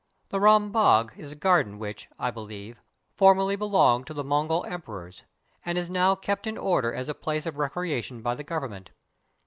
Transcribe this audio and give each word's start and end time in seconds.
The 0.29 0.39
Ram 0.39 0.71
Bagh 0.71 1.13
is 1.15 1.31
a 1.31 1.35
garden 1.35 1.77
which, 1.77 2.09
I 2.17 2.31
believe, 2.31 2.81
formerly 3.17 3.55
ii8 3.55 3.59
THE 3.59 3.65
TAJ 3.65 3.69
MAHAL 3.69 3.69
belonged 3.71 4.07
to 4.07 4.13
the 4.15 4.23
Mogul 4.23 4.65
emperors, 4.67 5.23
and 5.63 5.77
is 5.77 5.91
now 5.91 6.15
kept 6.15 6.47
in 6.47 6.57
order 6.57 6.91
as 6.91 7.07
a 7.07 7.13
place 7.13 7.45
of 7.45 7.59
recreation, 7.59 8.23
by 8.23 8.33
the 8.33 8.43
Government. 8.43 8.89